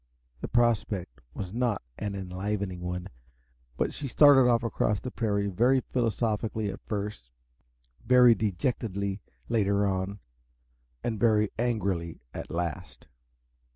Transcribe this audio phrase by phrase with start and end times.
[0.39, 3.07] The prospect was not an enlivening one,
[3.77, 7.29] but she started off across the prairie very philosophically at first,
[8.03, 10.17] very dejectedly later on,
[11.03, 13.05] and very angrily at last.